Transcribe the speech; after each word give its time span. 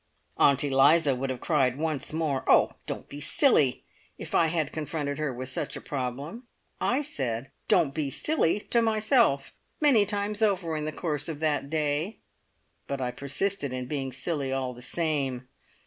Aunt 0.35 0.63
Eliza 0.63 1.13
would 1.15 1.29
have 1.29 1.41
cried 1.41 1.77
once 1.77 2.11
more, 2.11 2.43
"Oh, 2.51 2.71
don't 2.87 3.07
be 3.07 3.19
silly!" 3.19 3.83
if 4.17 4.33
I 4.33 4.47
had 4.47 4.71
confronted 4.71 5.19
her 5.19 5.31
with 5.31 5.49
such 5.49 5.75
a 5.75 5.79
problem. 5.79 6.47
I 6.79 7.03
said, 7.03 7.51
"Don't 7.67 7.93
be 7.93 8.09
silly!" 8.09 8.61
to 8.61 8.81
myself 8.81 9.53
many 9.79 10.07
times 10.07 10.41
over 10.41 10.75
in 10.75 10.85
the 10.85 10.91
course 10.91 11.29
of 11.29 11.37
that 11.41 11.69
day, 11.69 12.17
but 12.87 12.99
I 12.99 13.11
persisted 13.11 13.71
in 13.73 13.85
being 13.85 14.11
silly 14.11 14.51
all 14.51 14.73
the 14.73 14.81
same. 14.81 15.47